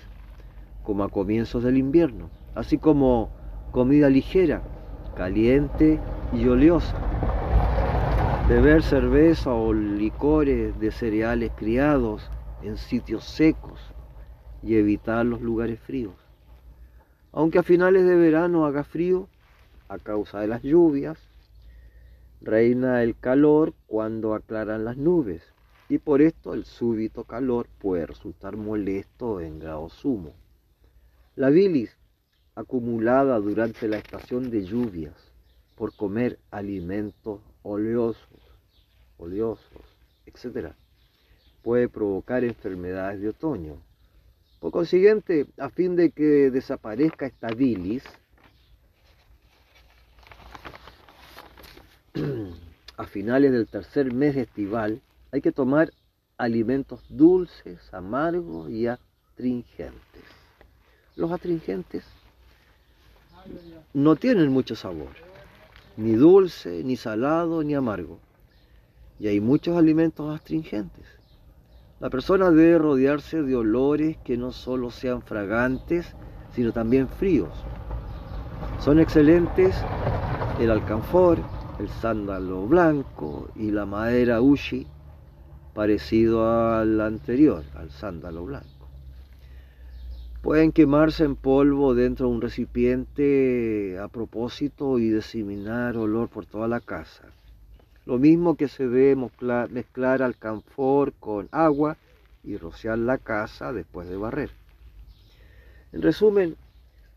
[0.85, 3.31] como a comienzos del invierno, así como
[3.73, 4.63] comida ligera,
[5.17, 5.99] caliente
[6.33, 6.97] y oleosa.
[8.49, 12.31] beber cerveza o licores de cereales criados
[12.63, 13.81] en sitios secos
[14.63, 16.15] y evitar los lugares fríos.
[17.33, 19.29] Aunque a finales de verano haga frío
[19.89, 21.19] a causa de las lluvias,
[22.41, 25.56] reina el calor cuando aclaran las nubes
[25.89, 30.35] y por esto el súbito calor puede resultar molesto en grado sumo.
[31.37, 31.97] La bilis
[32.55, 35.15] acumulada durante la estación de lluvias
[35.77, 38.41] por comer alimentos oleosos,
[39.19, 39.83] oleosos,
[40.25, 40.73] etc.,
[41.63, 43.77] puede provocar enfermedades de otoño.
[44.61, 48.05] Por consiguiente, a fin de que desaparezca esta bilis,
[52.97, 55.03] a finales del tercer mes estival,
[55.37, 55.93] hay que tomar
[56.39, 60.23] alimentos dulces, amargos y astringentes.
[61.15, 62.05] Los astringentes
[63.93, 65.11] no tienen mucho sabor,
[65.99, 68.19] ni dulce, ni salado, ni amargo.
[69.21, 71.05] Y hay muchos alimentos astringentes.
[72.01, 76.17] La persona debe rodearse de olores que no solo sean fragantes,
[76.55, 77.53] sino también fríos.
[78.81, 79.77] Son excelentes
[80.59, 81.41] el alcanfor,
[81.79, 84.87] el sándalo blanco y la madera ushi,
[85.77, 88.89] parecido al anterior, al sándalo blanco.
[90.41, 96.67] Pueden quemarse en polvo dentro de un recipiente a propósito y diseminar olor por toda
[96.67, 97.25] la casa.
[98.07, 99.29] Lo mismo que se debe
[99.69, 101.99] mezclar, alcanfor con agua
[102.43, 104.51] y rociar la casa después de barrer.
[105.93, 106.57] En resumen,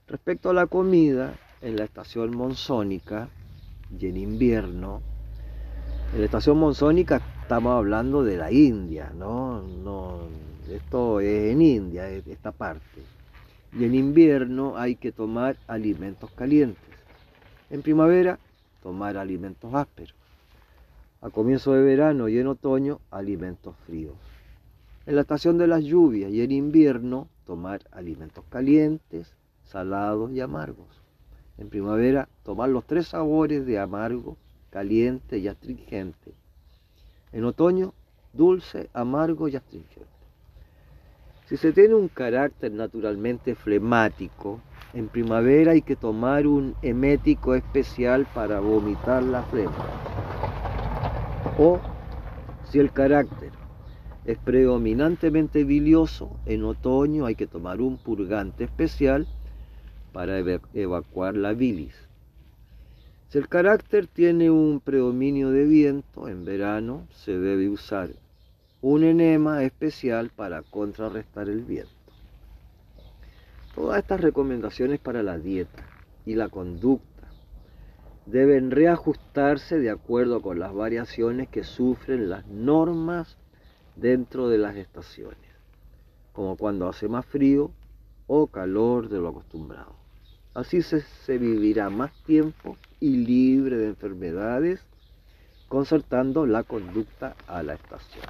[0.05, 3.30] respecto a la comida, en la estación monzónica
[3.97, 5.01] y en invierno,
[6.14, 9.64] en la estación monzónica estamos hablando de la India, ¿no?
[9.64, 10.20] no
[10.70, 13.02] esto es en India, esta parte.
[13.74, 16.93] Y en invierno hay que tomar alimentos calientes.
[17.72, 18.38] En primavera,
[18.84, 20.14] tomar alimentos ásperos
[21.22, 24.14] a comienzo de verano y en otoño alimentos fríos.
[25.08, 29.34] En la estación de las lluvias y en invierno tomar alimentos calientes,
[29.64, 31.02] salados y amargos.
[31.58, 34.38] En primavera tomar los tres sabores de amargo,
[34.70, 36.36] caliente y astringente.
[37.32, 37.93] En otoño
[38.34, 40.07] dulce, amargo y astringente.
[41.45, 44.59] Si se tiene un carácter naturalmente flemático,
[44.93, 49.86] en primavera hay que tomar un emético especial para vomitar la flema.
[51.57, 51.80] O
[52.69, 53.51] si el carácter
[54.25, 59.27] es predominantemente bilioso, en otoño hay que tomar un purgante especial
[60.13, 60.39] para
[60.73, 62.09] evacuar la bilis.
[63.30, 68.09] Si el carácter tiene un predominio de viento, en verano se debe usar
[68.82, 71.91] un enema especial para contrarrestar el viento.
[73.75, 75.86] Todas estas recomendaciones para la dieta
[76.25, 77.27] y la conducta
[78.25, 83.38] deben reajustarse de acuerdo con las variaciones que sufren las normas
[83.95, 85.38] dentro de las estaciones,
[86.34, 87.69] como cuando hace más frío
[88.25, 89.99] o calor de lo acostumbrado.
[90.60, 94.82] Así se, vivirá más tiempo y libre de enfermedades,
[95.70, 98.26] concertando la conducta a la estación.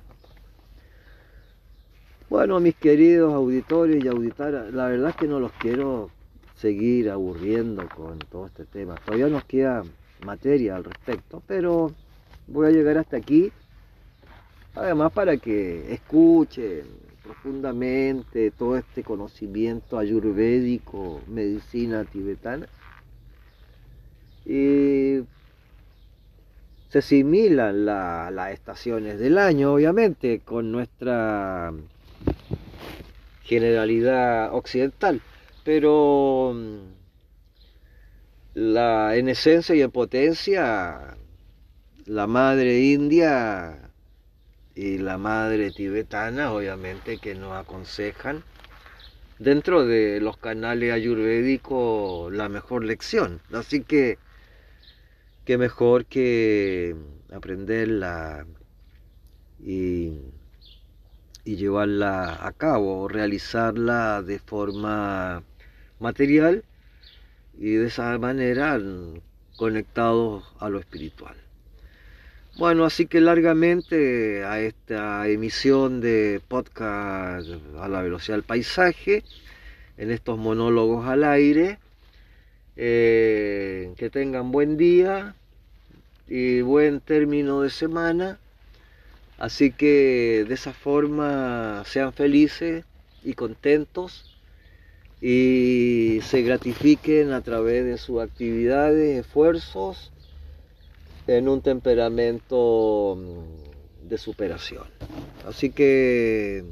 [2.30, 6.12] Bueno, mis queridos auditores y auditoras, la verdad es que no los quiero
[6.56, 8.94] seguir aburriendo con todo este tema.
[9.04, 9.82] Todavía nos queda
[10.24, 11.96] materia al respecto, pero
[12.46, 13.52] voy a llegar hasta aquí.
[14.76, 22.68] Además para que escuchen profundamente todo este conocimiento ayurvédico, medicina tibetana.
[24.46, 25.20] Y
[26.90, 31.72] se asimilan las estaciones del año, obviamente, con nuestra
[33.44, 35.22] generalidad occidental
[35.70, 36.78] pero mm,
[38.56, 41.16] la, en esencia y en potencia,
[42.06, 43.89] la madre india
[44.80, 48.44] y la madre tibetana, obviamente que nos aconsejan
[49.38, 53.42] dentro de los canales ayurvédicos la mejor lección.
[53.52, 54.18] Así que,
[55.44, 56.96] qué mejor que
[57.30, 58.46] aprenderla
[59.60, 60.14] y
[61.44, 65.44] y llevarla a cabo, realizarla de forma
[66.00, 66.64] material
[67.58, 68.80] y de esa manera
[69.58, 71.49] conectados a lo espiritual.
[72.60, 77.48] Bueno, así que largamente a esta emisión de podcast
[77.80, 79.24] a la velocidad del paisaje,
[79.98, 81.80] en estos monólogos al aire,
[82.76, 85.36] eh, que tengan buen día
[86.28, 88.40] y buen término de semana.
[89.38, 92.84] Así que de esa forma sean felices
[93.24, 94.38] y contentos
[95.22, 100.12] y se gratifiquen a través de sus actividades, esfuerzos,
[101.38, 104.88] en un temperamento mm, de superación.
[105.48, 106.66] Así que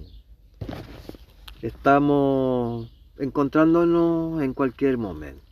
[1.62, 2.90] estamos
[3.20, 5.47] encontrándonos en cualquier momento.